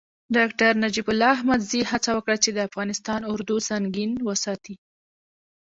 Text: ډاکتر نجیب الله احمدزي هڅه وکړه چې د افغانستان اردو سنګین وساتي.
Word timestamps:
ډاکتر 0.37 0.71
نجیب 0.83 1.07
الله 1.11 1.31
احمدزي 1.37 1.81
هڅه 1.91 2.09
وکړه 2.13 2.35
چې 2.43 2.49
د 2.53 2.59
افغانستان 2.69 3.21
اردو 3.31 3.55
سنګین 3.69 4.11
وساتي. 4.27 4.75